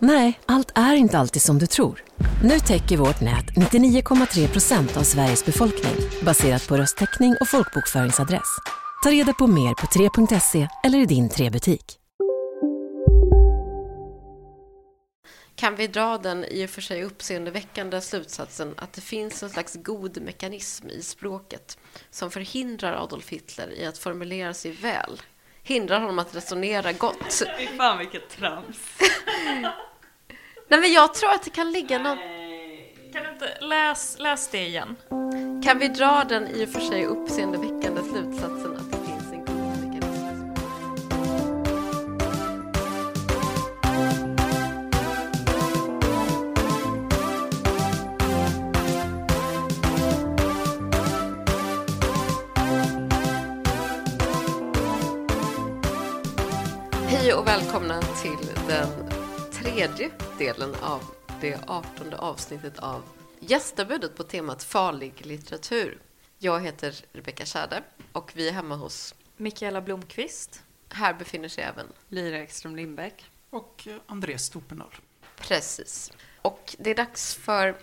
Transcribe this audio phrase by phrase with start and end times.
[0.00, 2.04] Nej, allt är inte alltid som du tror.
[2.42, 8.58] Nu täcker vårt nät 99,3 procent av Sveriges befolkning baserat på röstteckning och folkbokföringsadress.
[9.02, 11.98] Ta reda på mer på 3.se eller i din 3-butik.
[15.54, 19.74] Kan vi dra den i och för sig uppseendeväckande slutsatsen att det finns en slags
[19.82, 21.78] god mekanism i språket
[22.10, 25.20] som förhindrar Adolf Hitler i att formulera sig väl?
[25.68, 27.44] Hindrar honom att resonera gott?
[27.58, 28.78] Fy fan vilket trams.
[30.68, 32.18] Nej, men jag tror att det kan ligga någon...
[33.12, 34.96] Kan du inte läs, läs det igen?
[35.64, 38.67] Kan vi dra den i och för sig uppseendeväckande slutsatsen
[57.78, 58.88] välkomna till den
[59.52, 61.02] tredje delen av
[61.40, 63.02] det artonde avsnittet av
[63.40, 65.98] Gästabudet på temat farlig litteratur.
[66.38, 67.82] Jag heter Rebecka Schade
[68.12, 69.14] och vi är hemma hos...
[69.36, 70.62] Mikaela Blomqvist.
[70.90, 73.24] Här befinner sig även Lyra Ekström Lindbäck.
[73.50, 74.94] Och eh, Andreas Stopendahl.
[75.36, 76.12] Precis.
[76.42, 77.76] Och det är dags för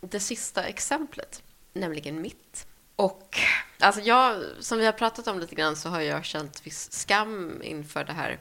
[0.00, 2.66] det sista exemplet, nämligen mitt.
[2.96, 3.38] Och
[3.78, 7.62] alltså jag, som vi har pratat om lite grann så har jag känt viss skam
[7.62, 8.38] inför det här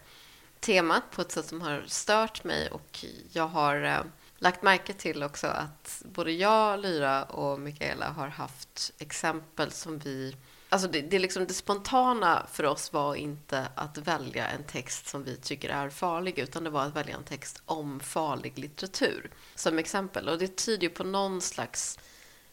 [0.59, 4.01] temat på ett sätt som har stört mig och jag har eh,
[4.37, 10.35] lagt märke till också att både jag, Lyra och Mikaela har haft exempel som vi
[10.71, 15.23] Alltså det, det, liksom det spontana för oss var inte att välja en text som
[15.23, 19.79] vi tycker är farlig utan det var att välja en text om farlig litteratur som
[19.79, 20.29] exempel.
[20.29, 21.99] Och det tyder ju på någon slags,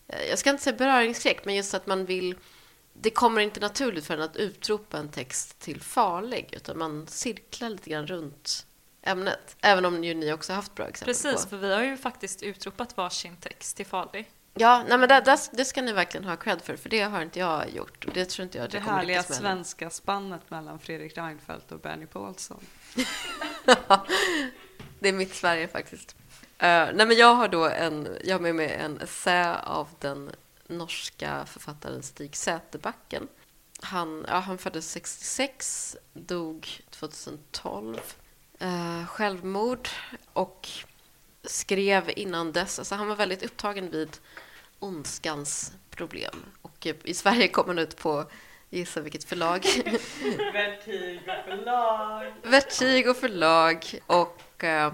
[0.09, 2.35] eh, jag ska inte säga beröringsskräck, men just att man vill
[3.01, 7.71] det kommer inte naturligt för en att utropa en text till farlig utan man cirklar
[7.71, 8.67] lite grann runt
[9.03, 9.57] ämnet.
[9.61, 11.51] Även om ju ni också har haft bra exempel Precis, på.
[11.51, 14.31] för vi har ju faktiskt utropat varsin text till farlig.
[14.59, 17.23] Ja, nej men det, det, det ska ni verkligen ha cred för, för det har
[17.23, 18.05] inte jag gjort.
[18.05, 22.07] Och det tror inte jag att Det härliga svenska spannet mellan Fredrik Reinfeldt och Bernie
[22.07, 22.61] Paulsson.
[24.99, 26.17] det är mitt Sverige faktiskt.
[26.63, 30.31] Uh, nej men jag har då en, jag har med mig en essä av den
[30.69, 33.29] norska författaren Stig Säterbacken.
[33.81, 38.01] Han, ja, han föddes 66, dog 2012.
[38.63, 39.89] Uh, självmord
[40.33, 40.69] och
[41.43, 44.17] skrev innan dess, alltså han var väldigt upptagen vid
[44.79, 46.45] ondskans problem.
[46.63, 48.25] Och eh, i Sverige kom han ut på,
[48.71, 49.67] gissa vilket förlag?
[50.53, 52.35] Vertigo förlag.
[52.43, 54.93] Vertigo förlag och eh,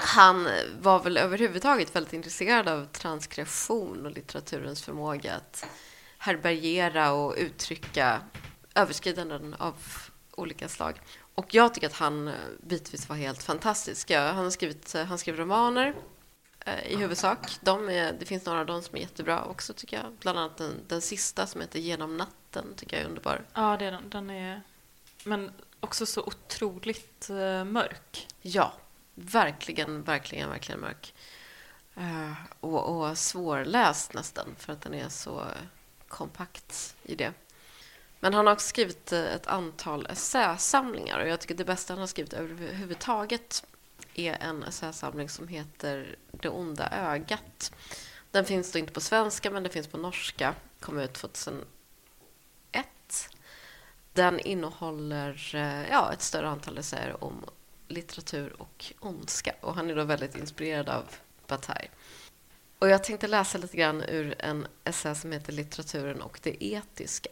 [0.00, 0.48] han
[0.80, 5.66] var väl överhuvudtaget väldigt intresserad av transkription och litteraturens förmåga att
[6.18, 8.20] härbärgera och uttrycka
[8.74, 9.74] överskridanden av
[10.30, 11.00] olika slag.
[11.34, 14.10] Och jag tycker att han eh, bitvis var helt fantastisk.
[14.10, 15.94] Han, har skrivit, eh, han skrev romaner
[16.60, 17.56] eh, i huvudsak.
[17.60, 20.12] De är, det finns några av dem som är jättebra också tycker jag.
[20.20, 23.44] Bland annat den, den sista som heter Genom natten tycker jag är underbar.
[23.54, 24.10] Ja, det är den.
[24.10, 24.62] den är...
[25.24, 28.28] Men också så otroligt eh, mörk.
[28.42, 28.72] Ja,
[29.18, 31.14] verkligen, verkligen, verkligen mörk.
[31.98, 35.44] Uh, och, och svårläst nästan, för att den är så
[36.08, 37.32] kompakt i det.
[38.20, 42.00] Men han har också skrivit eh, ett antal essäsamlingar och jag tycker det bästa han
[42.00, 43.64] har skrivit överhuvudtaget
[44.14, 47.72] är en essäsamling som heter Det onda ögat.
[48.30, 50.54] Den finns då inte på svenska, men den finns på norska.
[50.80, 51.66] Kom ut 2001.
[54.12, 57.44] Den innehåller eh, ja, ett större antal essäer om
[57.88, 59.54] litteratur och ondska.
[59.60, 61.04] Och han är då väldigt inspirerad av
[61.46, 61.90] Bataille.
[62.78, 67.30] Och jag tänkte läsa lite grann ur en essä som heter Litteraturen och det etiska.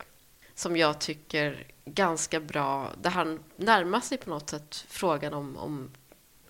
[0.55, 5.91] Som jag tycker ganska bra, där han närmar sig på något sätt frågan om, om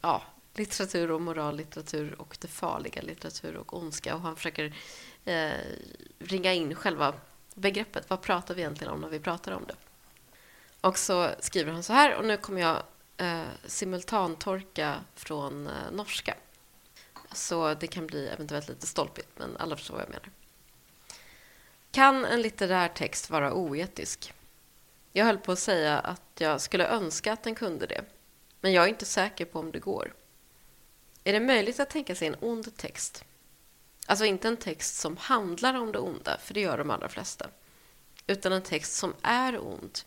[0.00, 0.22] ja,
[0.54, 4.14] litteratur och moral, litteratur och det farliga, litteratur och ondska.
[4.14, 4.76] Och han försöker
[5.24, 5.50] eh,
[6.18, 7.14] ringa in själva
[7.54, 8.10] begreppet.
[8.10, 9.74] Vad pratar vi egentligen om när vi pratar om det?
[10.80, 12.82] Och så skriver han så här, och nu kommer jag
[13.16, 16.34] eh, simultantorka från eh, norska.
[17.32, 20.30] så det kan bli eventuellt lite stolpigt, men alla förstår vad jag menar.
[21.90, 24.32] Kan en litterär text vara oetisk?
[25.12, 28.04] Jag höll på att säga att jag skulle önska att den kunde det,
[28.60, 30.14] men jag är inte säker på om det går.
[31.24, 33.24] Är det möjligt att tänka sig en ond text?
[34.06, 37.50] Alltså inte en text som handlar om det onda, för det gör de allra flesta,
[38.26, 39.98] utan en text som är ond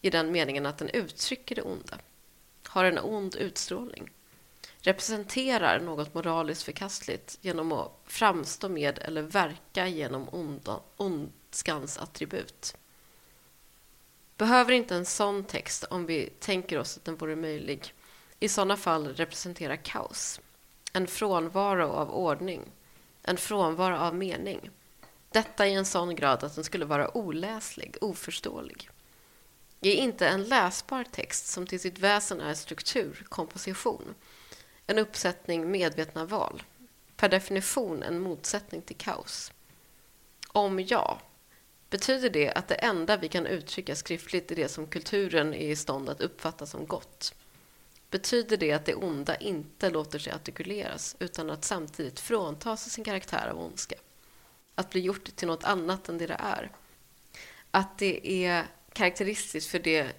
[0.00, 1.98] i den meningen att den uttrycker det onda,
[2.76, 4.10] har en ond utstrålning,
[4.80, 12.76] representerar något moraliskt förkastligt genom att framstå med eller verka genom onda, ondskans attribut.
[14.36, 17.94] Behöver inte en sån text, om vi tänker oss att den vore möjlig,
[18.40, 20.40] i sådana fall representera kaos,
[20.92, 22.62] en frånvaro av ordning,
[23.22, 24.70] en frånvaro av mening.
[25.30, 28.90] Detta i en sån grad att den skulle vara oläslig, oförståelig.
[29.80, 34.14] Är inte en läsbar text som till sitt väsen är struktur, komposition,
[34.86, 36.62] en uppsättning medvetna val,
[37.16, 39.52] per definition en motsättning till kaos?
[40.48, 41.20] Om ja,
[41.90, 45.76] betyder det att det enda vi kan uttrycka skriftligt är det som kulturen är i
[45.76, 47.34] stånd att uppfatta som gott?
[48.10, 53.04] Betyder det att det onda inte låter sig artikuleras utan att samtidigt frånta sig sin
[53.04, 53.96] karaktär av ondska?
[54.74, 56.70] Att bli gjort till något annat än det det är?
[57.70, 60.12] Att det är karaktäristiskt för det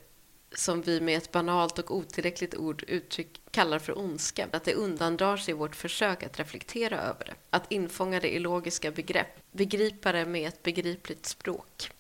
[0.52, 4.48] som vi med ett banalt och otillräckligt ord uttryck kallar för ondska.
[4.52, 7.34] Att det undandrar sig vårt försök att reflektera över det.
[7.50, 9.52] Att infånga det i logiska begrepp.
[9.52, 11.92] Begripa det med ett begripligt språk.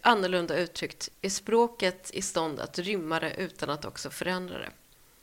[0.00, 4.70] Annorlunda uttryckt, är språket i stånd att rymma det utan att också förändra det?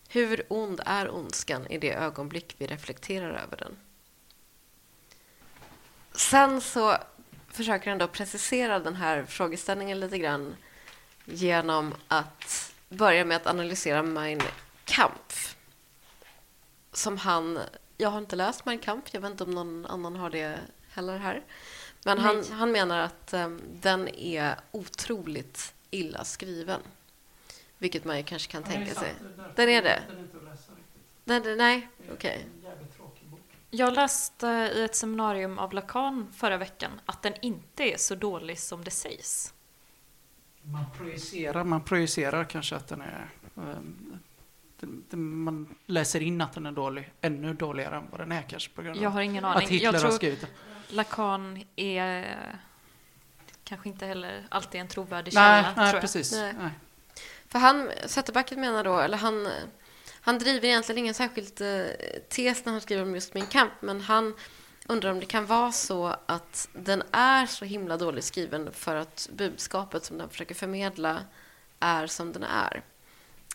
[0.10, 3.78] Hur ond är ondskan i det ögonblick vi reflekterar över den?
[6.14, 6.98] Sen så
[7.48, 10.56] försöker han då precisera den här frågeställningen lite grann
[11.26, 14.42] genom att börja med att analysera Mein
[14.86, 15.56] Kampf.
[16.92, 17.60] Som han...
[17.98, 20.60] Jag har inte läst Mein Kampf, jag vet inte om någon annan har det
[20.90, 21.44] heller här.
[22.06, 26.82] Men han, han menar att um, den är otroligt illa skriven.
[27.78, 29.14] Vilket man ju kanske kan tänka sig.
[29.56, 30.04] Den är det?
[30.08, 31.02] Den är inte att läsa riktigt.
[31.24, 32.14] Nej, nej okej.
[32.14, 32.62] Okay.
[33.74, 38.60] Jag läste i ett seminarium av Lacan förra veckan att den inte är så dålig
[38.60, 39.54] som det sägs.
[40.64, 43.30] Man projicerar, man projicerar kanske att den är...
[43.56, 44.20] Um,
[44.80, 48.42] den, den, man läser in att den är dålig, ännu dåligare än vad den är
[48.42, 49.68] kanske på grund av Jag har ingen att aning.
[49.68, 50.50] Hitler Jag har tror skrivit den.
[50.88, 52.38] Lacan är
[53.64, 55.74] kanske inte heller alltid en trovärdig Nej, källa.
[55.76, 56.02] nej tror jag.
[56.02, 56.32] precis.
[56.32, 56.54] Nej.
[56.60, 56.72] Nej.
[57.48, 59.48] För han, Zetterbacken menar då, eller han,
[60.22, 61.86] han driver egentligen ingen särskild eh,
[62.30, 64.34] tes när han skriver om just min kamp, men han
[64.88, 69.30] undrar om det kan vara så att den är så himla dåligt skriven för att
[69.34, 71.26] budskapet som den försöker förmedla
[71.80, 72.84] är som den är.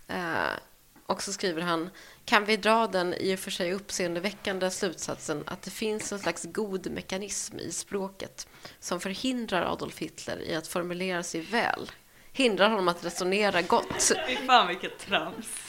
[0.08, 0.58] Eh,
[1.06, 1.90] och så skriver han,
[2.24, 6.44] kan vi dra den i och för sig uppseendeväckande slutsatsen att det finns en slags
[6.44, 8.48] god mekanism i språket
[8.80, 11.90] som förhindrar Adolf Hitler i att formulera sig väl,
[12.32, 14.12] hindrar honom att resonera gott.
[14.28, 15.46] Fy fan vilket trams.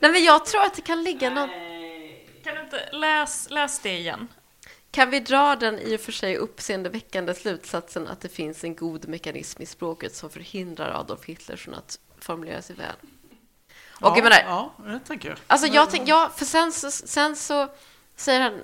[0.00, 1.67] Nej, men jag tror att det kan ligga något...
[2.48, 4.28] Kan du inte läs, läs det igen?
[4.90, 9.08] Kan vi dra den i och för sig uppseendeväckande slutsatsen att det finns en god
[9.08, 12.94] mekanism i språket som förhindrar Adolf Hitler från att formulera sig väl?
[13.90, 15.38] Och ja, jag menar, ja, det tänker jag.
[15.46, 17.68] Alltså jag tänk, ja, för sen så, sen så
[18.16, 18.62] säger han,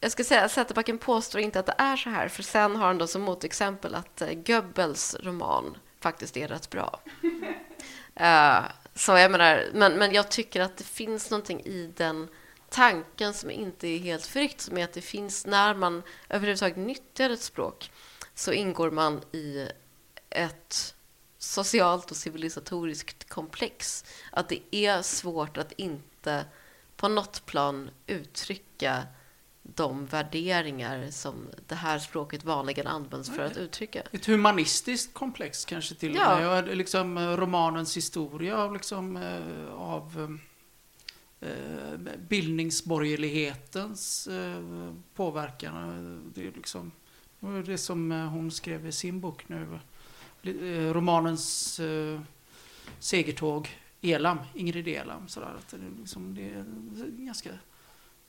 [0.00, 2.86] jag ska säga att Zetterbacken påstår inte att det är så här, för sen har
[2.86, 7.00] han då som motexempel att uh, Goebbels roman faktiskt är rätt bra.
[8.20, 8.64] uh,
[8.94, 12.28] så jag menar, men, men jag tycker att det finns någonting i den
[12.72, 17.30] tanken som inte är helt förryckt, som är att det finns, när man överhuvudtaget nyttjar
[17.30, 17.90] ett språk,
[18.34, 19.68] så ingår man i
[20.30, 20.94] ett
[21.38, 24.04] socialt och civilisatoriskt komplex.
[24.30, 26.44] Att det är svårt att inte
[26.96, 29.02] på något plan uttrycka
[29.62, 34.02] de värderingar som det här språket vanligen används för att uttrycka.
[34.12, 36.44] Ett humanistiskt komplex kanske till och med.
[36.44, 36.60] Ja.
[36.60, 40.51] Liksom, eh, romanens historia av, liksom, eh, av eh,
[41.42, 46.32] Eh, bildningsborgerlighetens eh, påverkan.
[46.34, 46.92] Det är liksom
[47.66, 49.78] det som eh, hon skrev i sin bok nu.
[50.92, 51.80] Romanens
[52.98, 55.28] segertåg Elam, Ingrid Elam.
[55.28, 56.64] Sådär, att det, är liksom, det är
[57.24, 57.50] ganska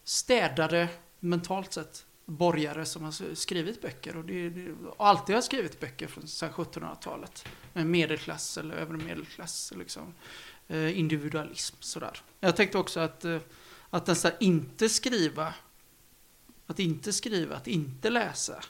[0.04, 0.90] städade
[1.20, 6.08] mentalt sett borgare som har skrivit böcker och, det, det, och alltid har skrivit böcker
[6.08, 7.46] från 1700-talet.
[7.74, 10.14] Med medelklass eller övre medelklass, liksom.
[10.68, 12.22] Eh, individualism sådär.
[12.40, 13.40] Jag tänkte också att, eh,
[13.90, 15.54] att nästan inte skriva,
[16.68, 18.64] att inte skriva, att inte läsa,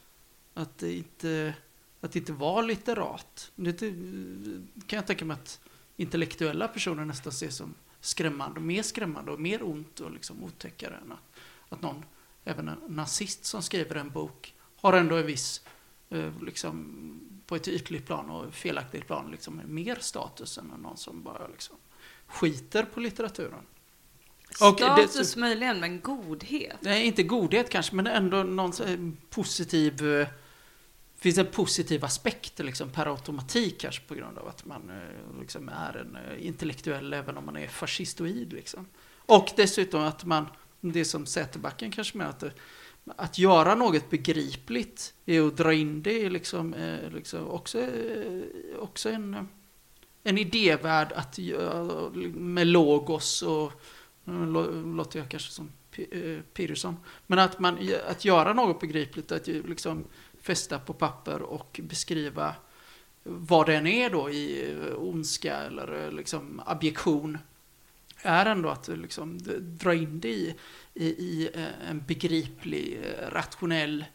[0.54, 1.54] att inte,
[2.02, 3.52] att inte vara litterat.
[3.56, 3.80] Det
[4.88, 5.60] kan jag tänka mig att
[5.98, 10.96] intellektuella personer nästan ser som skrämmande, och mer skrämmande och mer ont och liksom otäckare
[10.96, 12.06] än att, att någon,
[12.44, 15.62] även en nazist som skriver en bok, har ändå en viss,
[16.10, 21.24] eh, liksom, på ett ytligt plan och felaktigt plan, liksom mer status än någon som
[21.24, 21.76] bara liksom
[22.28, 23.66] skiter på litteraturen.
[24.62, 26.78] Och Status det- möjligen, men godhet.
[26.82, 30.12] Nej, inte godhet kanske, men ändå någon positiv...
[30.12, 30.28] eh,
[31.18, 35.70] finns en positiv aspekt liksom, per automatik kanske på grund av att man eh, liksom
[35.70, 38.54] är en eh, intellektuell även om man är fascistoid.
[38.54, 38.88] Liksom.
[39.26, 40.46] Och dessutom att man,
[40.82, 42.54] det som Säterbacken kanske menar, att, det-
[43.16, 46.76] att göra något begripligt är att dra in det liksom,
[47.14, 47.88] liksom också,
[48.80, 49.48] också en,
[50.24, 53.72] en idévärld att göra med logos och
[54.26, 56.98] eh, nu låter jag kanske som eh, Peterson.
[57.28, 60.04] Men att, man, att göra något begripligt, att liksom
[60.42, 62.56] fästa på papper och beskriva
[63.24, 67.38] vad den är då i eh, ondska eller liksom abjektion
[68.18, 70.56] är ändå att liksom dra in det i,
[70.94, 71.50] i, i
[71.90, 73.00] en begriplig,
[73.30, 74.06] rationell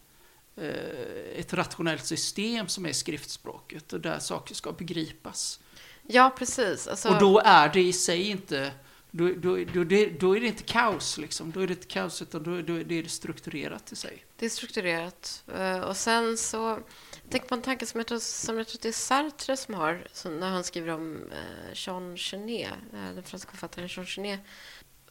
[1.35, 5.59] ett rationellt system som är skriftspråket och där saker ska begripas.
[6.11, 6.87] Ja, precis.
[6.87, 8.71] Alltså, Och då är det i sig inte
[9.11, 9.83] då, då, då,
[10.19, 11.51] då är det inte kaos, liksom.
[11.51, 14.25] då är det inte kaos, utan då, då är det strukturerat i sig.
[14.35, 15.43] Det är strukturerat.
[15.55, 16.79] Eh, Och sen så...
[17.29, 20.07] Tänk på en tanke som jag tror, som jag tror det är Sartre som har,
[20.13, 24.39] som när han skriver om eh, Jean Genet, eh, den franska författaren Jean Genet,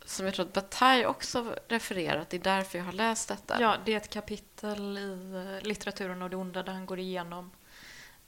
[0.05, 2.31] som jag tror att Bataille också refererat.
[2.31, 3.57] Det är därför jag har läst detta.
[3.61, 7.51] Ja, det är ett kapitel i Litteraturen och det onda där han går igenom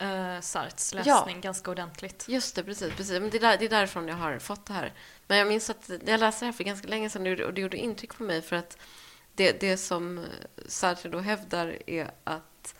[0.01, 2.25] eh, Sartres läsning ganska ordentligt.
[2.29, 2.95] Just det, precis.
[2.95, 3.21] precis.
[3.21, 4.93] Men det, är där, det är därifrån jag har fått det här.
[5.27, 7.77] Men jag minns att jag läste det här för ganska länge sedan och det gjorde
[7.77, 8.79] intryck på mig för att
[9.35, 10.27] det, det som
[10.67, 12.75] Sartre då hävdar är att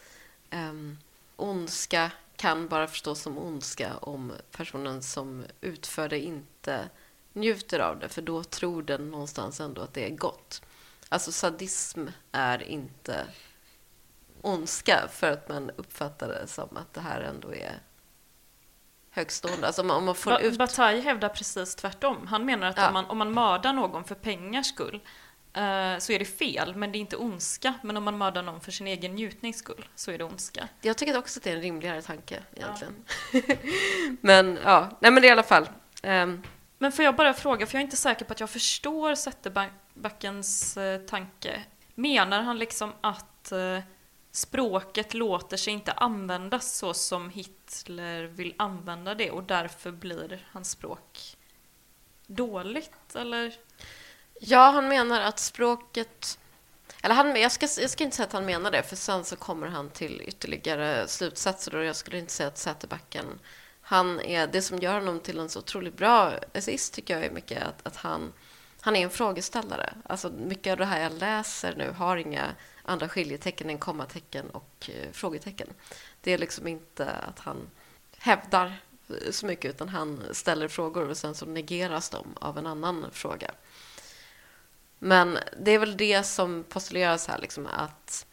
[0.51, 0.99] um,
[1.37, 6.89] ondska kan bara förstås som ondska om personen som utför det inte
[7.33, 10.63] njuter av det, för då tror den någonstans ändå att det är gott.
[11.09, 13.27] Alltså sadism är inte
[14.43, 17.73] ondska för att man uppfattar det som att det här ändå är
[19.11, 19.67] högstående.
[19.67, 20.59] Alltså om man, får Ba- ut...
[20.59, 22.27] Bataille hävdar precis tvärtom.
[22.27, 22.87] Han menar att Ja.
[22.89, 24.95] om, man, om man mördar någon för pengars skull
[25.53, 27.75] eh, så är det fel, men det är inte ondska.
[27.83, 30.69] Men om man mördar någon för sin egen njutnings skull så är det ondska.
[30.81, 32.95] Jag tycker också att det är en rimligare tanke egentligen.
[34.21, 35.69] men ja, nej men det är i alla fall.
[36.03, 36.43] ehm,
[36.79, 40.77] Men får jag bara fråga, för jag är inte säker på att jag förstår Zetterbackens
[40.77, 41.61] eh, tanke.
[41.95, 43.79] Menar han liksom att eh,
[44.33, 50.71] språket låter sig inte användas så som Hitler vill använda det och därför blir hans
[50.71, 51.37] språk
[52.27, 53.55] dåligt, eller?
[54.41, 56.39] Ja, han menar att språket...
[57.03, 59.37] Eller han, jag, ska, jag ska inte säga att han menar det, för sen så
[59.37, 63.27] kommer han till ytterligare slutsatser och jag skulle inte säga att Säterbacken...
[63.83, 67.31] Han är, det som gör honom till en så otroligt bra essayist tycker jag är
[67.31, 68.33] mycket att, att han,
[68.81, 69.95] han är en frågeställare.
[70.05, 72.47] Alltså mycket av det här jag läser nu har inga
[72.91, 75.69] andra skiljetecken än kommatecken och eh, frågetecken.
[76.21, 77.71] Det är liksom inte att han
[78.19, 82.67] hävdar eh, så mycket utan han ställer frågor och sen så negeras de av en
[82.67, 83.51] annan fråga.
[84.99, 88.27] Men det är väl det som postuleras här, liksom, att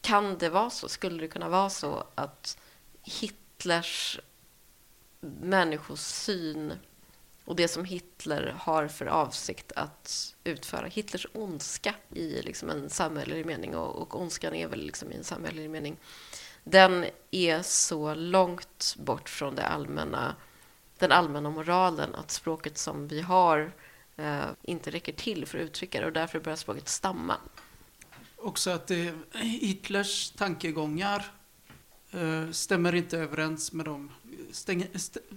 [0.00, 0.88] kan det vara så?
[0.88, 2.58] Skulle det kunna vara så att
[3.02, 4.20] Hitlers
[5.20, 6.72] människosyn
[7.48, 13.46] och det som Hitler har för avsikt att utföra, Hitlers ondska i liksom en samhällelig
[13.46, 15.96] mening, och, och ondskan är väl liksom i en samhällelig mening,
[16.64, 20.34] den är så långt bort från det allmänna,
[20.98, 23.72] den allmänna moralen att språket som vi har
[24.16, 27.36] eh, inte räcker till för att uttrycka det och därför börjar språket stamma.
[28.36, 31.32] Också att det, Hitlers tankegångar
[32.10, 34.10] Eh, stämmer inte överens med de
[34.50, 34.88] stänger,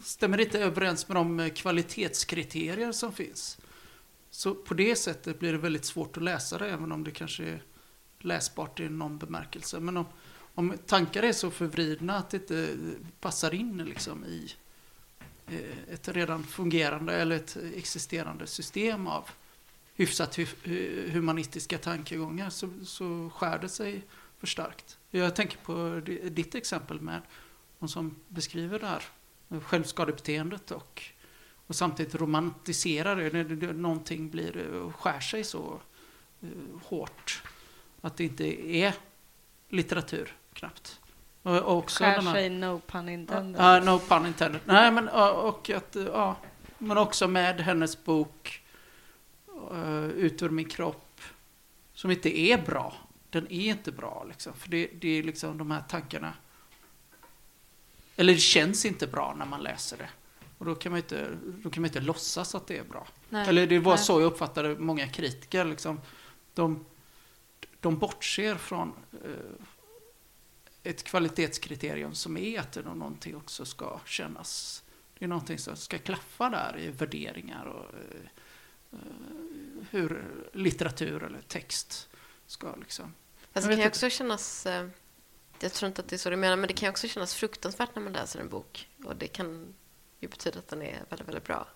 [0.03, 3.57] stämmer inte överens med de eh, kvalitetskriterier som finns.
[4.29, 7.43] Så på det sättet blir det väldigt svårt att läsa det, även om det kanske
[7.43, 7.63] är
[8.19, 9.79] läsbart i någon bemärkelse.
[9.79, 10.05] Men om,
[10.55, 12.75] om tankar är så förvridna att det inte
[13.19, 14.53] passar in liksom i
[15.47, 19.29] eh, ett redan fungerande eller ett existerande system av
[19.95, 20.39] hyfsat
[21.07, 24.03] humanistiska tankegångar så, så skär det sig
[24.39, 24.97] för starkt.
[25.11, 27.21] Jag tänker på di- ditt exempel med
[27.79, 29.03] de som beskriver det här
[29.61, 31.03] självskadebeteendet och,
[31.67, 33.43] och samtidigt romantiserar det.
[33.43, 35.79] När någonting blir, eh, skär sig så
[36.41, 36.49] eh,
[36.83, 37.43] hårt
[38.01, 38.93] att det inte är
[39.69, 40.99] litteratur knappt.
[41.41, 43.61] Och, också Skär här- sig, no pun intended.
[43.61, 44.61] Ja, no pun intended.
[44.65, 46.35] Nej, men, och att, ja,
[46.77, 48.63] men också med hennes bok
[49.71, 51.21] uh, Ut ur min kropp,
[51.93, 52.93] som inte är bra.
[53.31, 54.53] Den är inte bra, liksom.
[54.53, 56.33] För det, det är liksom de här tankarna.
[58.15, 60.09] Eller det känns inte bra när man läser det.
[60.57, 63.07] Och då kan man inte, då kan man inte låtsas att det är bra.
[63.29, 63.49] Nej.
[63.49, 64.03] Eller det var Nej.
[64.03, 65.65] så jag uppfattade många kritiker.
[65.65, 66.01] Liksom.
[66.53, 66.85] De,
[67.79, 69.65] de bortser från eh,
[70.83, 74.83] ett kvalitetskriterium som är att någonting också ska kännas.
[75.19, 78.21] Det är någonting som ska klaffa där i värderingar och eh,
[78.91, 78.99] eh,
[79.89, 82.09] hur litteratur eller text
[82.45, 83.13] ska liksom.
[83.53, 84.87] Fast det kan ju också kännas, eh,
[85.59, 87.33] jag tror inte att det är så du menar, men det kan ju också kännas
[87.33, 88.89] fruktansvärt när man läser en bok.
[89.05, 89.73] Och det kan
[90.19, 91.67] ju betyda att den är väldigt, väldigt bra.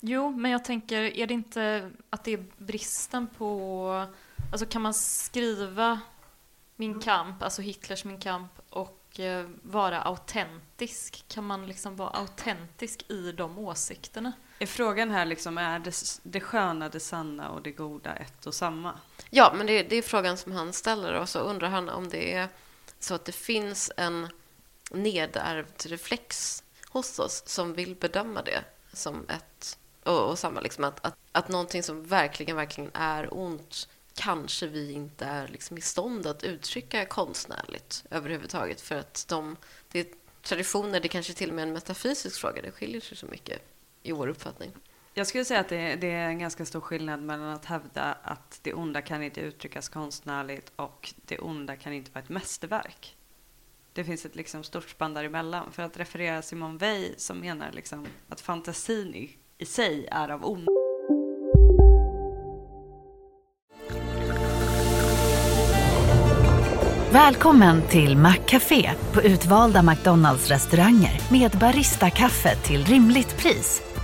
[0.00, 4.06] Jo, men jag tänker, är det inte att det är bristen på...
[4.52, 6.00] Alltså kan man skriva
[6.76, 11.24] Min kamp, alltså Hitlers Min kamp, och eh, vara autentisk?
[11.28, 14.32] Kan man liksom vara autentisk i de åsikterna?
[14.58, 18.54] Är frågan här liksom, är det, det sköna, det sanna och det goda ett och
[18.54, 18.98] samma?
[19.30, 22.34] Ja, men det, det är frågan som han ställer och så undrar han om det
[22.34, 22.48] är
[22.98, 24.28] så att det finns en
[24.90, 31.06] nedärvd reflex hos oss som vill bedöma det som ett och, och samma liksom att,
[31.06, 36.26] att, att någonting som verkligen, verkligen är ont kanske vi inte är liksom i stånd
[36.26, 39.56] att uttrycka konstnärligt överhuvudtaget för att de,
[39.92, 40.06] det är
[40.42, 43.62] traditioner, det kanske till och med är en metafysisk fråga, det skiljer sig så mycket
[44.04, 44.72] i vår uppfattning.
[45.14, 48.60] Jag skulle säga att det, det, är en ganska stor skillnad mellan att hävda att
[48.62, 53.16] det onda kan inte uttryckas konstnärligt och det onda kan inte vara ett mästerverk.
[53.92, 55.72] Det finns ett liksom stort spann däremellan.
[55.72, 60.44] För att referera Simon Weil som menar liksom att fantasin i, i sig är av
[60.44, 60.70] ondo.
[67.10, 73.93] Välkommen till Maccafé på utvalda McDonalds restauranger med Baristakaffe till rimligt pris.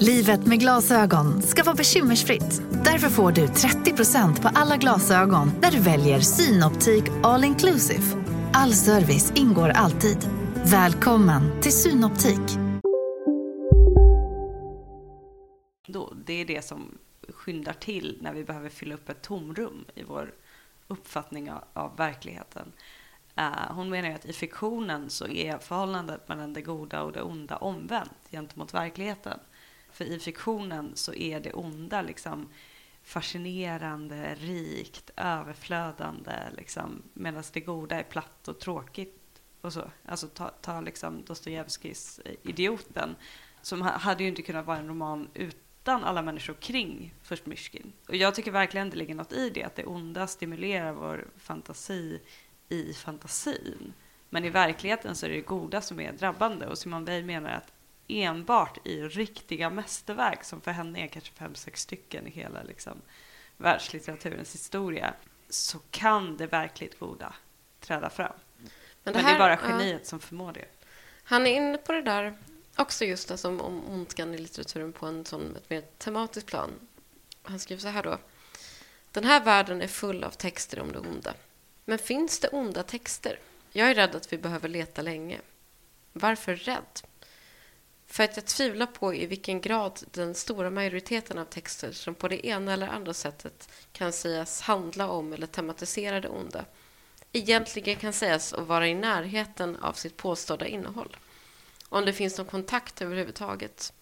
[0.00, 2.62] Livet med glasögon ska vara bekymmersfritt.
[2.84, 8.02] Därför får du 30% på alla glasögon när du väljer Synoptik All Inclusive.
[8.52, 10.18] All service ingår alltid.
[10.64, 12.58] Välkommen till Synoptik.
[15.88, 20.02] Då, det är det som skyndar till när vi behöver fylla upp ett tomrum i
[20.02, 20.34] vår
[20.88, 22.72] uppfattning av, av verkligheten.
[23.38, 27.22] Uh, hon menar ju att i fiktionen så är förhållandet mellan det goda och det
[27.22, 29.38] onda omvänt gentemot verkligheten.
[29.98, 32.48] För i fiktionen så är det onda liksom
[33.02, 39.40] fascinerande, rikt, överflödande, liksom, medan det goda är platt och tråkigt.
[39.60, 39.90] Och så.
[40.04, 43.16] Alltså ta, ta liksom Dostojevskijs eh, Idioten,
[43.62, 47.92] som hade ju inte kunnat vara en roman utan alla människor kring först Myrskin.
[48.08, 52.20] Och jag tycker verkligen det ligger något i det, att det onda stimulerar vår fantasi
[52.68, 53.92] i fantasin.
[54.30, 56.66] Men i verkligheten så är det det goda som är drabbande.
[56.66, 57.72] Och Simone Weil menar att
[58.08, 63.02] enbart i riktiga mästerverk, som för henne är kanske fem, sex stycken i hela liksom,
[63.56, 65.14] världslitteraturens historia,
[65.48, 67.34] så kan det verkligt goda
[67.80, 68.32] träda fram.
[69.02, 70.08] Men det, Men det är bara geniet ja.
[70.08, 70.64] som förmår det.
[71.22, 72.38] Han är inne på det där
[72.76, 76.70] också just alltså om ondskan i litteraturen på en sån, ett mer tematiskt plan.
[77.42, 78.18] Han skriver så här då.
[79.12, 81.34] Den här världen är full av texter om det onda.
[81.84, 83.38] Men finns det onda texter?
[83.72, 85.40] Jag är rädd att vi behöver leta länge.
[86.12, 87.00] Varför rädd?
[88.10, 92.28] För att jag tvivlar på i vilken grad den stora majoriteten av texter som på
[92.28, 96.64] det ena eller andra sättet kan sägas handla om eller tematisera det onda
[97.32, 101.16] egentligen kan sägas att vara i närheten av sitt påstådda innehåll.
[101.88, 103.92] Om det finns någon kontakt överhuvudtaget.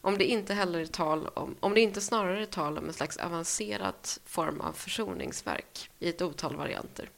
[0.00, 2.92] Om det inte heller är tal om, om det inte snarare är tal om en
[2.92, 3.94] slags avancerad
[4.24, 7.10] form av försoningsverk i ett otal varianter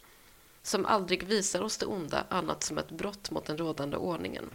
[0.63, 4.51] som aldrig visar oss det onda annat som ett brott mot den rådande ordningen.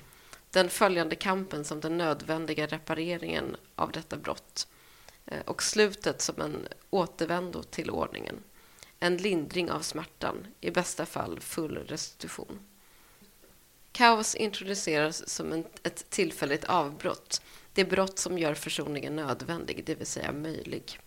[0.55, 4.67] Den följande kampen som den nödvändiga repareringen av detta brott
[5.25, 8.35] eh, och slutet som en återvändo till ordningen.
[8.99, 12.59] En lindring av smärtan, i bästa fall full restitution.
[13.91, 17.41] Kaos introduceras som ett tillfälligt avbrott,
[17.73, 20.99] det brott som gör försoningen nödvändig, det vill säga möjlig.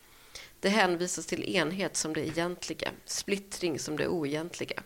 [0.60, 4.82] Det hänvisas till enhet som det egentliga, splittring som det oegentliga,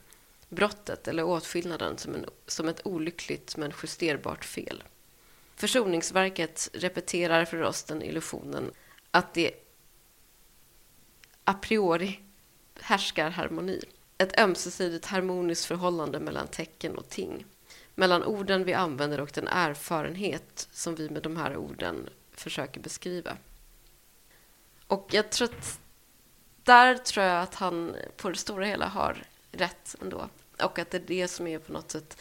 [0.53, 4.83] brottet eller åtskillnaden som, en, som ett olyckligt men justerbart fel.
[5.57, 8.71] Försoningsverket repeterar för oss den illusionen
[9.11, 9.51] att det
[11.45, 12.21] a priori
[12.81, 13.81] härskar harmoni.
[14.19, 17.45] Ett ömsesidigt harmoniskt förhållande mellan tecken och ting.
[17.95, 23.37] Mellan orden vi använder och den erfarenhet som vi med de här orden försöker beskriva.
[24.87, 25.81] Och jag tror att
[26.63, 30.29] där tror jag att han på det stora hela har rätt ändå.
[30.61, 32.17] Och att det är det som är på något sätt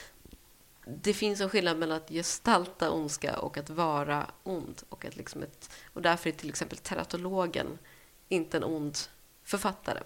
[0.86, 4.82] det finns en skillnad mellan att gestalta ondska och att vara ond.
[4.90, 7.78] Och, att liksom ett, och därför är till exempel teratologen
[8.30, 8.98] inte en ond
[9.44, 10.00] författare.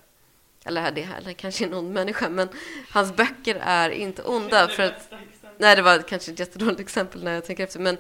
[0.66, 2.50] Eller det här är kanske en ond människa, men
[2.90, 4.68] hans böcker är inte onda.
[4.68, 5.14] För att,
[5.58, 7.80] nej, det var kanske ett jättedåligt exempel när jag tänker efter.
[7.80, 7.98] Men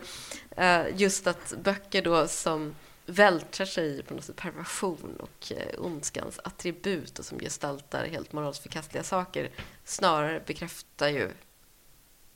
[0.58, 6.40] uh, just att böcker då som vältrar sig på något sätt perversion och eh, ondskans
[6.44, 9.50] attribut och som gestaltar helt moraliskt förkastliga saker
[9.86, 11.32] snarare bekräftar ju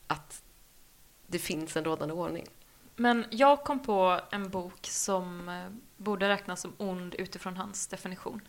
[0.07, 0.43] att
[1.27, 2.47] det finns en rådande ordning.
[2.95, 5.65] Men jag kom på en bok som eh,
[5.97, 8.41] borde räknas som ond utifrån hans definition.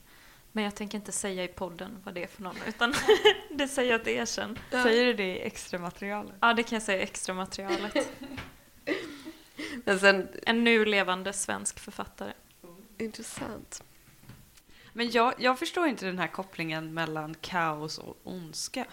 [0.52, 2.94] Men jag tänker inte säga i podden vad det är för någon, utan
[3.50, 4.58] det säger jag till er sen.
[4.70, 4.82] Ja.
[4.82, 6.34] Säger du det i extra materialet?
[6.40, 7.94] Ja, det kan jag säga i extra materialet.
[9.84, 12.32] Men sen, en nu levande svensk författare.
[12.98, 13.82] Intressant.
[14.92, 18.86] Men jag, jag förstår inte den här kopplingen mellan kaos och ondska.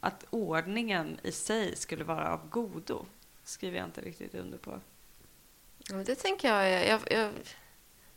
[0.00, 3.06] Att ordningen i sig skulle vara av godo
[3.44, 4.80] skriver jag inte riktigt under på.
[5.88, 6.70] Ja, det tänker jag.
[6.70, 7.30] Jag, jag, jag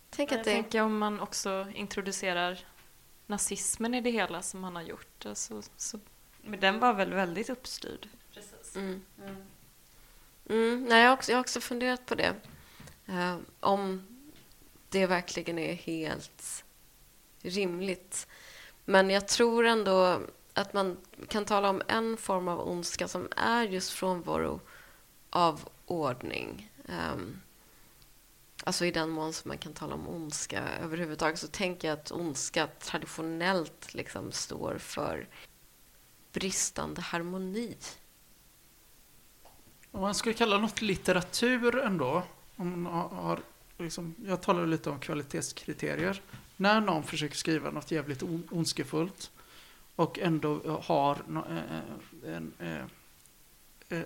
[0.09, 0.51] tänker jag att det...
[0.51, 2.59] tänker om man också introducerar
[3.25, 5.25] nazismen i det hela som han har gjort.
[5.25, 5.99] Alltså, så...
[6.41, 8.09] Men den var väl väldigt uppstyrd?
[8.33, 8.75] Precis.
[8.75, 9.01] Mm.
[9.23, 9.35] Mm.
[10.49, 12.33] Mm, nej, jag, har också, jag har också funderat på det.
[13.09, 14.07] Uh, om
[14.89, 16.63] det verkligen är helt
[17.41, 18.27] rimligt.
[18.85, 20.21] Men jag tror ändå
[20.53, 20.97] att man
[21.27, 24.59] kan tala om en form av ondska som är just frånvaro
[25.29, 26.71] av ordning.
[26.85, 27.41] Um,
[28.63, 32.11] alltså i den mån som man kan tala om ondska överhuvudtaget så tänker jag att
[32.11, 35.27] ondska traditionellt liksom står för
[36.31, 37.77] bristande harmoni.
[39.91, 42.23] Om man skulle kalla något litteratur ändå,
[42.55, 43.39] om man har,
[43.77, 46.21] liksom, jag talade lite om kvalitetskriterier.
[46.57, 49.31] När någon försöker skriva något jävligt ondskefullt
[49.95, 51.15] och ändå eh, har
[51.49, 52.89] eh, eh, en, en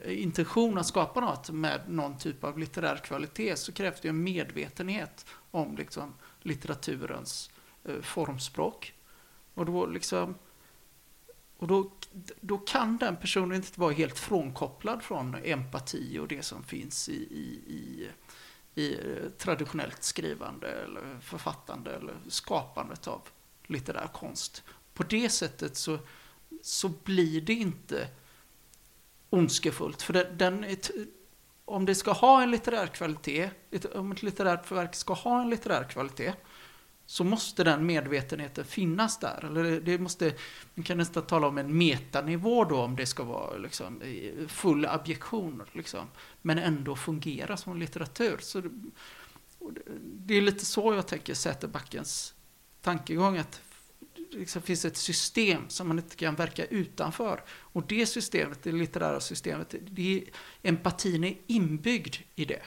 [0.05, 5.25] intention att skapa något med någon typ av litterär kvalitet så krävs det en medvetenhet
[5.51, 7.49] om liksom, litteraturens
[8.01, 8.93] formspråk.
[9.53, 10.35] Och då liksom
[11.61, 11.91] och då,
[12.41, 17.13] då kan den personen inte vara helt frånkopplad från empati och det som finns i,
[17.13, 18.09] i, i,
[18.75, 23.21] i eh, traditionellt skrivande eller författande eller skapandet av
[23.63, 24.63] litterär konst.
[24.93, 25.99] På det sättet så,
[26.61, 28.07] så blir det inte
[29.29, 30.01] ondskefullt.
[30.01, 30.77] För den, den är,
[31.65, 33.49] om det ska ha en litterär kvalitet,
[33.93, 36.33] om ett litterärt verk ska ha en litterär kvalitet,
[37.11, 39.45] så måste den medvetenheten finnas där.
[39.45, 40.33] Eller det måste,
[40.73, 44.01] man kan nästan tala om en metanivå då om det ska vara liksom,
[44.47, 45.63] full abjektion.
[45.71, 46.07] Liksom,
[46.41, 48.37] men ändå fungera som litteratur.
[48.41, 48.69] Så det,
[50.01, 52.33] det är lite så jag tänker Säterbackens
[52.81, 53.37] tankegång.
[53.37, 53.61] Att
[54.15, 57.43] det liksom finns ett system som man inte kan verka utanför.
[57.49, 60.23] Och det systemet, det litterära systemet, det,
[60.61, 62.61] empatin är inbyggd i det.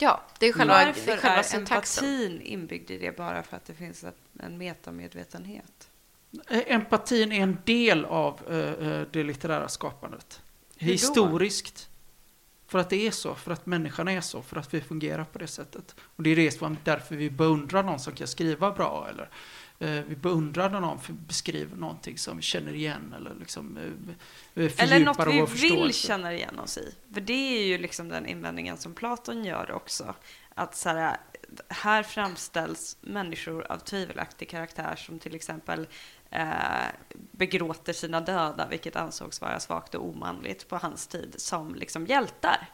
[0.00, 3.56] Ja, det är själva, Varför det är, själva är empatin inbyggd i det bara för
[3.56, 4.04] att det finns
[4.40, 5.90] en metamedvetenhet?
[6.48, 10.42] Empatin är en del av uh, det litterära skapandet.
[10.76, 11.88] Historiskt.
[12.66, 15.38] För att det är så, för att människan är så, för att vi fungerar på
[15.38, 15.94] det sättet.
[16.00, 19.30] Och det är det som, därför vi beundrar någon som kan skriva bra eller
[19.78, 23.76] vi beundrar någon för att beskriva någonting som vi känner igen eller liksom
[24.56, 26.94] uh, Eller något vi vill känna igen oss i.
[27.14, 30.14] För det är ju liksom den invändningen som Platon gör också.
[30.54, 31.16] Att så här,
[31.68, 35.86] här framställs människor av tvivelaktig karaktär som till exempel
[36.30, 36.46] eh,
[37.32, 42.68] begråter sina döda, vilket ansågs vara svagt och omanligt på hans tid, som liksom hjältar.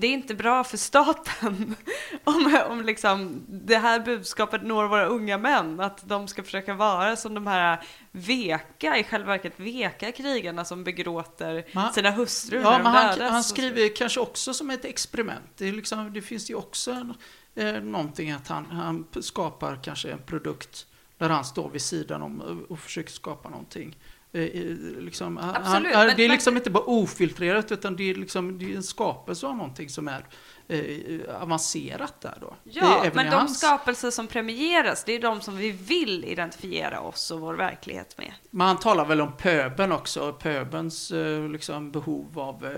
[0.00, 1.76] Det är inte bra för staten
[2.24, 7.16] om, om liksom det här budskapet når våra unga män, att de ska försöka vara
[7.16, 12.70] som de här veka, i själva verket veka krigarna som begråter man, sina hustrur ja,
[12.70, 13.18] när de men dödas.
[13.18, 15.50] Han, han skriver kanske också som ett experiment.
[15.56, 17.14] Det, liksom, det finns ju också en,
[17.54, 20.86] eh, någonting att han, han skapar kanske en produkt
[21.18, 23.96] där han står vid sidan om och, och försöker skapa någonting.
[24.32, 28.58] Liksom, Absolut, han, men, det är men, liksom inte bara ofiltrerat utan det är, liksom,
[28.58, 30.24] det är en skapelse av någonting som är
[30.68, 32.56] eh, avancerat där då.
[32.64, 33.58] Ja, men de hans...
[33.58, 38.32] skapelser som premieras, det är de som vi vill identifiera oss och vår verklighet med.
[38.50, 42.72] Men han talar väl om pöben också, pöbens eh, liksom, behov av eh,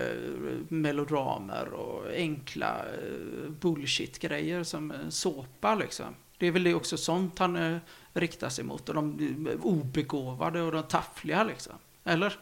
[0.69, 6.15] melodramer och enkla eh, bullshit-grejer som såpa liksom.
[6.39, 7.81] Det är väl det också sånt han
[8.15, 8.89] eh, riktar sig mot.
[8.89, 11.75] Och de obegåvade och de taffliga liksom.
[12.05, 12.39] Eller?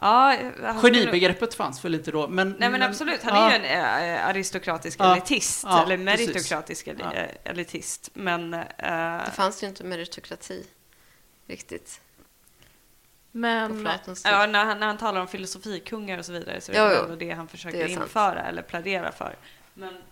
[0.00, 0.36] Ja,
[0.82, 2.28] Genibegreppet fanns väl inte då.
[2.28, 5.64] Men, Nej men absolut, han är ju en äh, aristokratisk ja, elitist.
[5.64, 7.36] Ja, eller meritokratisk precis.
[7.44, 8.10] elitist.
[8.12, 8.54] Men...
[8.54, 10.66] Äh, det fanns ju inte meritokrati
[11.46, 12.00] riktigt.
[13.32, 13.88] Men.
[14.24, 17.02] Ja, när han, när han talar om filosofikungar och så vidare så är det jo.
[17.02, 19.36] ändå det han försöker införa eller plädera för.
[19.74, 20.02] Men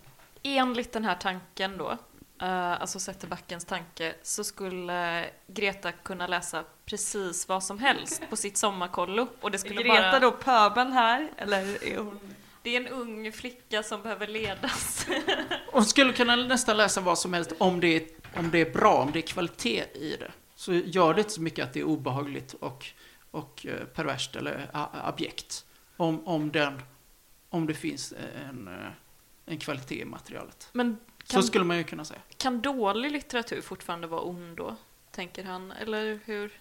[0.42, 1.98] enligt den här tanken då,
[2.40, 8.56] eh, alltså Zetterbackens tanke, så skulle Greta kunna läsa precis vad som helst på sitt
[8.56, 9.28] sommarkollo.
[9.40, 10.20] Och det är skulle Greta bara...
[10.20, 11.30] då pöben här?
[11.36, 12.20] Eller är hon...
[12.62, 15.06] Det är en ung flicka som behöver ledas.
[15.72, 18.06] Hon skulle kunna nästan läsa vad som helst om det, är,
[18.38, 20.30] om det är bra, om det är kvalitet i det.
[20.54, 22.86] Så gör det inte så mycket att det är obehagligt och,
[23.30, 25.64] och eh, perverst eller a- abjekt.
[25.96, 26.82] Om, om, den,
[27.48, 28.14] om det finns
[28.48, 28.90] en, eh,
[29.46, 30.68] en kvalitet i materialet.
[30.72, 34.76] Men Så kan, skulle man ju kunna säga kan dålig litteratur fortfarande vara ond då?
[35.10, 36.60] Tänker han, eller hur?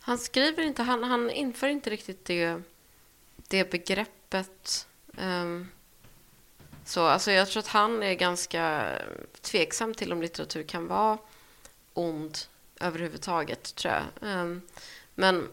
[0.00, 2.62] Han skriver inte, han, han inför inte riktigt det,
[3.36, 4.86] det begreppet.
[5.16, 5.70] Um,
[6.84, 8.92] så alltså jag tror att han är ganska
[9.40, 11.18] tveksam till om litteratur kan vara
[11.94, 12.38] ond
[12.80, 14.04] överhuvudtaget, tror jag.
[14.20, 14.62] Um,
[15.14, 15.48] men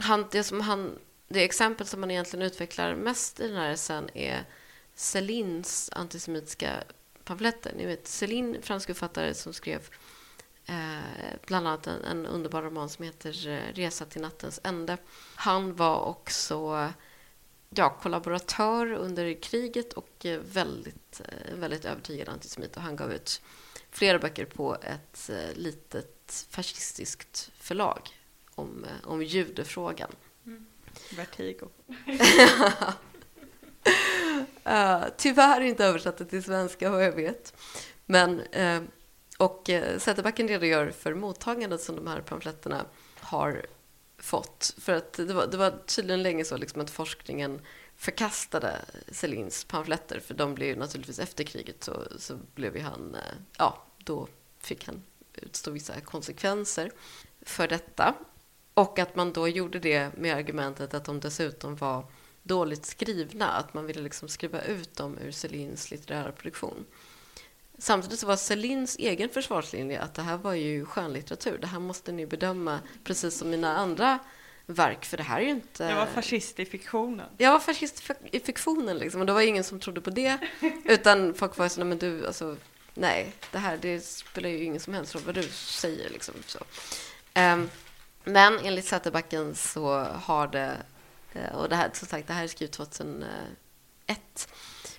[0.00, 0.98] han, det, som han,
[1.28, 4.44] det exempel som han egentligen utvecklar mest i den här essän är
[4.94, 6.84] Célines antisemitiska
[7.30, 7.72] pamfletter.
[7.76, 9.88] Ni vet, Céline, fransk författare som skrev
[10.66, 14.98] eh, bland annat en, en underbar roman som heter eh, Resa till nattens ände.
[15.34, 16.88] Han var också
[17.68, 22.76] ja, kollaboratör under kriget och eh, väldigt, eh, väldigt övertygad antisemit.
[22.76, 23.42] Och han gav ut
[23.90, 28.00] flera böcker på ett eh, litet fascistiskt förlag
[28.54, 30.10] om, eh, om judefrågan.
[31.16, 31.68] Vertigo.
[34.70, 37.54] Uh, tyvärr inte översatt till svenska vad jag vet.
[38.06, 38.82] Men, uh,
[39.38, 42.84] och eh, uh, Zetterbacken redogör för mottagandet som de här pamfletterna
[43.20, 43.66] har
[44.18, 44.74] fått.
[44.78, 47.60] För att det var, det var tydligen länge så liksom att forskningen
[47.96, 48.76] förkastade
[49.12, 53.16] Selins pamfletter för de blev ju naturligtvis efter kriget så, så blev ju han,
[53.56, 54.28] ja, då
[54.58, 55.02] fick han
[55.34, 56.90] utstå vissa konsekvenser
[57.42, 58.14] för detta.
[58.74, 62.04] Och att man då gjorde det med argumentet att de dessutom var
[62.42, 66.86] dåligt skrivna, att man ville liksom skriva ut dem ur Celins litterära produktion.
[67.78, 71.58] Samtidigt så var Celins egen försvarslinje att det här var ju skönlitteratur.
[71.58, 74.18] Det här måste ni bedöma precis som mina andra
[74.66, 75.84] verk, för det här är ju inte...
[75.84, 77.26] Jag var fascist i fiktionen.
[77.38, 80.38] Jag var fascist i fiktionen liksom, och det var ingen som trodde på det.
[80.84, 82.56] Utan folk var så, men du, alltså,
[82.94, 86.10] nej, det här det spelar ju ingen som helst roll vad du säger.
[86.10, 86.58] Liksom, så.
[87.34, 87.70] Ehm,
[88.24, 90.76] men enligt Zetterbacken så har det,
[91.32, 94.48] Eh, och det här, som sagt, det här är skrivet 2001,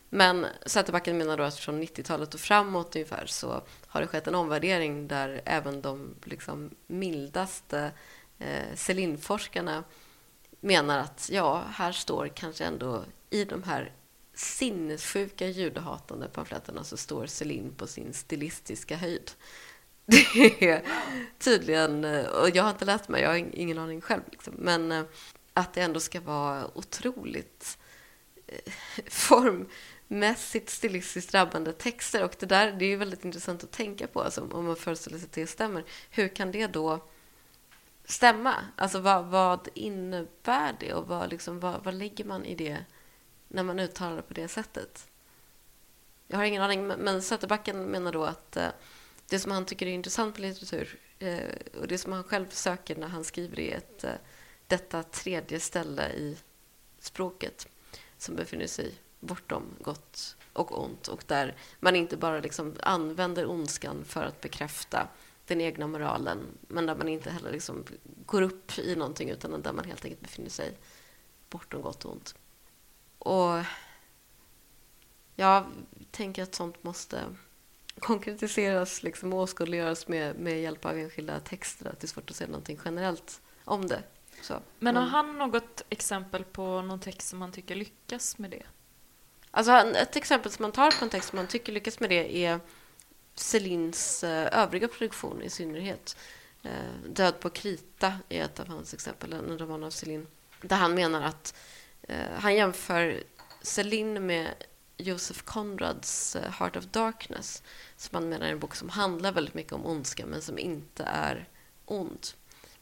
[0.09, 4.35] men Säterbacken menar då att från 90-talet och framåt ungefär så har det skett en
[4.35, 7.91] omvärdering där även de liksom mildaste
[8.39, 9.83] eh, Celine-forskarna
[10.59, 13.91] menar att ja, här står kanske ändå i de här
[14.33, 19.31] sinnessjuka judehatande pamfletterna så står Celine på sin stilistiska höjd.
[20.05, 20.83] Det är
[21.39, 24.91] tydligen, eh, och jag har inte läst mig, jag har ingen aning själv, liksom, men
[24.91, 25.03] eh,
[25.53, 27.77] att det ändå ska vara otroligt
[28.47, 28.71] eh,
[29.07, 32.23] formmässigt stilistiskt drabbande texter.
[32.23, 35.17] Och det där det är ju väldigt intressant att tänka på, alltså, om man föreställer
[35.17, 35.83] sig att det stämmer.
[36.09, 36.99] Hur kan det då
[38.05, 38.55] stämma?
[38.75, 42.85] Alltså vad, vad innebär det och vad, liksom, vad, vad lägger man i det
[43.47, 45.07] när man uttalar det på det sättet?
[46.27, 48.67] Jag har ingen aning, men- Söterbacken menar då att eh,
[49.29, 52.95] det som han tycker är intressant med litteratur eh, och det som han själv söker
[52.95, 54.03] när han skriver är ett,
[54.71, 56.37] detta tredje ställe i
[56.99, 57.67] språket
[58.17, 64.05] som befinner sig bortom gott och ont och där man inte bara liksom använder ondskan
[64.05, 65.07] för att bekräfta
[65.45, 67.85] den egna moralen men där man inte heller liksom
[68.25, 70.77] går upp i någonting utan där man helt enkelt befinner sig
[71.49, 72.35] bortom gott och ont.
[73.17, 73.63] Och
[75.35, 75.65] jag
[76.11, 77.23] tänker att sånt måste
[77.99, 81.89] konkretiseras liksom, och åskådliggöras med, med hjälp av enskilda texter.
[81.89, 84.03] Att det är svårt att säga någonting generellt om det.
[84.41, 84.61] Så.
[84.79, 85.13] Men har Mm.
[85.13, 88.63] han något exempel på någon text som han tycker lyckas med det?
[89.51, 92.45] Alltså, ett exempel som man tar på en text som man tycker lyckas med det
[92.45, 92.59] är
[93.35, 96.17] Celins eh, övriga produktion i synnerhet.
[96.63, 96.71] Eh,
[97.09, 100.27] Död på krita är ett av hans exempel, en roman av Celine.
[100.61, 101.55] Där han menar att
[102.01, 103.23] eh, han jämför
[103.61, 104.53] Celine med
[104.97, 107.63] Joseph Conrads Heart of Darkness
[107.97, 111.03] som han menar är en bok som handlar väldigt mycket om ondska men som inte
[111.03, 111.49] är
[111.85, 112.27] ond.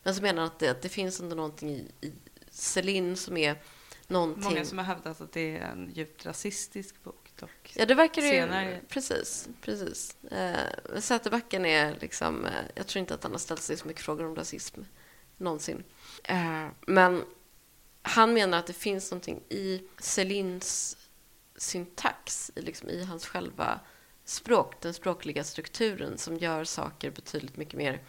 [0.03, 2.13] Men så menar han att det, att det finns ändå någonting i, i
[2.51, 3.61] Celine som är
[4.07, 4.43] någonting...
[4.43, 7.73] Många som har hävdat att det är en djupt rasistisk bok dock.
[7.75, 8.29] Ja, det verkar ju...
[8.29, 8.81] senare.
[8.87, 10.23] Precis, precis.
[10.23, 12.45] Eh, Säterbacken är liksom...
[12.45, 14.81] Eh, jag tror inte att han har ställt sig så mycket frågor om rasism
[15.37, 15.83] någonsin.
[16.23, 17.23] Eh, men
[18.01, 20.97] han menar att det finns någonting i Celins
[21.55, 23.79] syntax, i, liksom, i hans själva
[24.25, 28.03] språk, den språkliga strukturen som gör saker betydligt mycket mer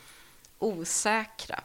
[0.58, 1.64] osäkra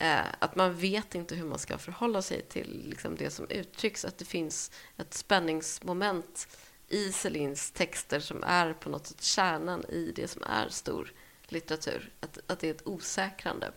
[0.00, 4.04] Eh, att man vet inte hur man ska förhålla sig till liksom, det som uttrycks.
[4.04, 6.48] Att det finns ett spänningsmoment
[6.88, 11.12] i Celins texter som är på något sätt kärnan i det som är stor
[11.48, 12.10] litteratur.
[12.20, 13.72] Att, att det är ett osäkrande.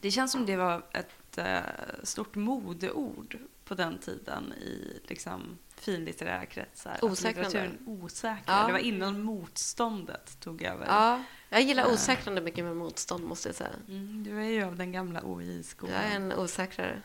[0.00, 1.60] Det känns som det var ett eh,
[2.02, 6.98] stort modeord på den tiden i liksom, finlitterära kretsar.
[7.02, 7.70] Osäkrande.
[7.86, 8.42] Osäkrande.
[8.46, 8.66] Ja.
[8.66, 10.86] Det var innan motståndet tog över.
[10.86, 11.92] Ja, jag gillar Eh.
[11.92, 13.70] osäkrande mycket med motstånd, måste jag säga.
[13.88, 15.94] Mm, du är ju av den gamla OI-skolan.
[15.94, 17.02] Jag är en osäkrare.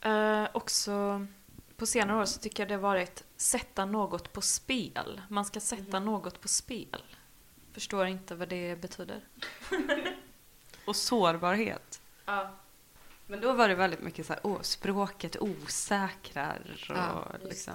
[0.00, 1.26] Eh, också
[1.76, 5.20] på senare år så tycker jag det varit sätta något på spel.
[5.28, 7.02] Man ska sätta något på spel.
[7.72, 9.20] Förstår inte vad det betyder.
[10.84, 12.00] Och sårbarhet.
[12.24, 12.50] Ja.
[13.26, 17.74] Men då var det väldigt mycket så här, åh, språket osäkrar och Ja, liksom.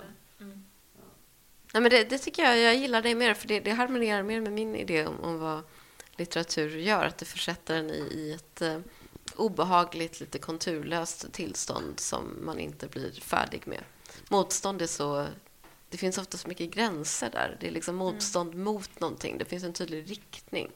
[1.74, 4.42] Nej, men det, det tycker jag, jag gillar det mer, för det, det harmonierar mer
[4.42, 5.64] med min idé om, om vad
[6.18, 7.06] litteratur gör.
[7.06, 8.80] Att det försätter en i, i ett eh,
[9.36, 13.84] obehagligt, lite konturlöst tillstånd som man inte blir färdig med.
[14.30, 15.28] Motstånd är så...
[15.90, 17.58] Det finns ofta så mycket gränser där.
[17.60, 19.38] Det är liksom motstånd mot någonting.
[19.38, 20.72] Det finns en tydlig riktning.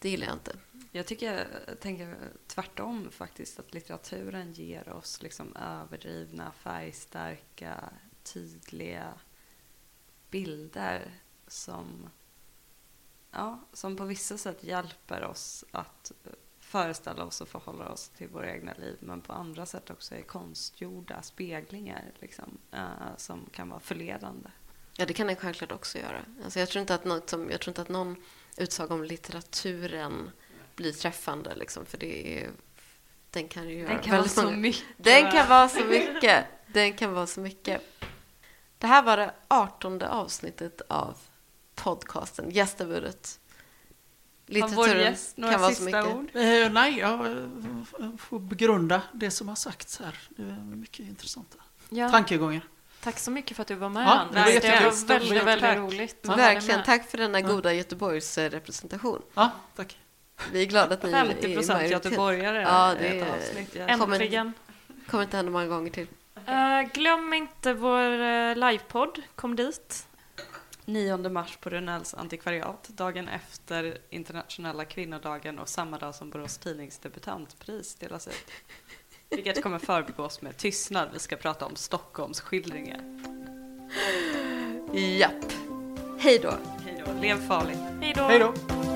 [0.00, 0.56] Det gillar jag inte.
[0.92, 2.16] Jag tycker, jag tänker
[2.46, 7.90] tvärtom faktiskt, att litteraturen ger oss liksom överdrivna, färgstarka,
[8.22, 9.14] tydliga
[10.30, 11.10] bilder
[11.46, 12.10] som,
[13.36, 16.12] ja, som på vissa sätt hjälper oss att
[16.60, 20.22] föreställa oss och förhålla oss till våra egna liv, men på andra sätt också är
[20.22, 24.48] konstgjorda speglingar liksom, eh, som kan vara förledande.
[24.96, 26.20] Ja, det kan den självklart också göra.
[26.44, 28.16] Alltså, jag, tror inte att något som, jag tror inte att någon
[28.56, 30.30] utsaga om litteraturen
[30.76, 32.50] blir träffande, liksom, för det är,
[33.30, 34.84] den kan ju göra Den kan vara väldigt så många- mycket.
[34.96, 36.46] Den kan vara så mycket.
[36.66, 37.82] Den kan vara så mycket.
[38.78, 41.16] Det här var det artonde avsnittet av
[41.76, 43.40] podcasten Gästabudet.
[44.48, 46.06] Gäst några kan vara så mycket.
[46.06, 46.30] ord?
[46.36, 47.36] Eh, nej, jag eh,
[48.18, 50.18] får begrunda det som har sagts här.
[50.28, 51.56] Det är mycket intressanta
[51.88, 52.08] Ja.
[52.10, 52.60] tankegångar.
[53.00, 54.46] Tack så mycket för att du var med, Ja, Anders.
[54.46, 55.46] det var Det var Stort väldigt, tack.
[55.46, 56.82] väldigt roligt dig Verkligen.
[56.84, 57.46] Tack för denna Ja.
[57.48, 59.22] goda Göteborgs eh, representation.
[59.34, 59.98] Ja, tack.
[60.52, 62.04] Vi är glada att ni är i 50 procent majoritet.
[62.04, 63.78] göteborgare Ja, det ett är-.
[63.88, 64.52] Jag kommer- Äntligen.
[65.06, 66.06] kommer inte hända många gånger till.
[66.46, 69.22] Eh, glöm inte vår uh, livepodd.
[69.34, 70.06] Kom dit.
[70.86, 76.98] 9 mars på Runells antikvariat, dagen efter internationella kvinnodagen och samma dag som Borås Tidnings
[76.98, 78.50] debutantpris delas ut.
[79.30, 81.08] Vilket kommer förbigås med tystnad.
[81.12, 83.00] Vi ska prata om Stockholms skildringar.
[84.92, 85.52] Japp.
[86.18, 86.54] Hej då.
[86.84, 87.20] Hej då.
[87.20, 87.78] Lev farligt.
[88.00, 88.22] Hej då.
[88.22, 88.95] Hej då.